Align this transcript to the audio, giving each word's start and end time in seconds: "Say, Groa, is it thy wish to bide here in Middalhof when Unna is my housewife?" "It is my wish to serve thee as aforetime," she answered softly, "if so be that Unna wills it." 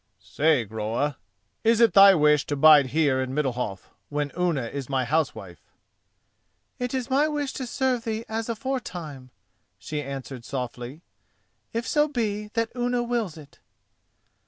"Say, 0.23 0.65
Groa, 0.65 1.19
is 1.63 1.79
it 1.79 1.93
thy 1.93 2.15
wish 2.15 2.47
to 2.47 2.55
bide 2.55 2.87
here 2.87 3.21
in 3.21 3.35
Middalhof 3.35 3.89
when 4.09 4.31
Unna 4.35 4.65
is 4.65 4.89
my 4.89 5.05
housewife?" 5.05 5.61
"It 6.79 6.95
is 6.95 7.11
my 7.11 7.27
wish 7.27 7.53
to 7.53 7.67
serve 7.67 8.03
thee 8.03 8.25
as 8.27 8.49
aforetime," 8.49 9.29
she 9.77 10.01
answered 10.01 10.43
softly, 10.43 11.01
"if 11.71 11.87
so 11.87 12.07
be 12.07 12.47
that 12.55 12.71
Unna 12.73 13.03
wills 13.03 13.37
it." 13.37 13.59